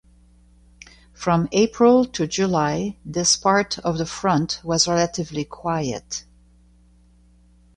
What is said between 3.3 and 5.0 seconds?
part of the front was